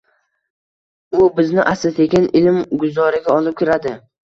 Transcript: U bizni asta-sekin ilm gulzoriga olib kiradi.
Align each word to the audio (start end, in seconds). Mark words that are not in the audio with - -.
U 1.17 1.27
bizni 1.35 1.67
asta-sekin 1.73 2.27
ilm 2.41 2.59
gulzoriga 2.83 3.39
olib 3.39 3.61
kiradi. 3.63 3.97